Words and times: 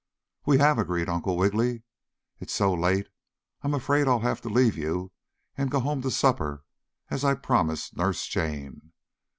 "We 0.47 0.57
have," 0.57 0.79
agreed 0.79 1.09
Uncle 1.09 1.37
Wiggily. 1.37 1.83
"It 2.39 2.47
is 2.47 2.51
so 2.51 2.73
late 2.73 3.07
I'm 3.61 3.75
afraid 3.75 4.07
I'll 4.07 4.21
have 4.21 4.41
to 4.41 4.49
leave 4.49 4.75
you 4.75 5.11
and 5.55 5.69
go 5.69 5.79
home 5.79 6.01
to 6.01 6.09
supper, 6.09 6.63
as 7.11 7.23
I 7.23 7.35
promised 7.35 7.95
Nurse 7.95 8.25
Jane." 8.25 8.93